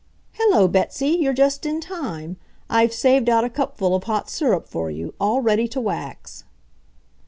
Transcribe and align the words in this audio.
"Hello, 0.33 0.67
Betsy, 0.67 1.09
you're 1.09 1.31
just 1.31 1.63
in 1.63 1.79
time. 1.79 2.37
I've 2.71 2.91
saved 2.91 3.29
out 3.29 3.43
a 3.43 3.51
cupful 3.51 3.93
of 3.93 4.05
hot 4.05 4.31
syrup 4.31 4.67
for 4.67 4.89
you, 4.89 5.13
all 5.21 5.41
ready 5.43 5.67
to 5.67 5.79
wax." 5.79 6.43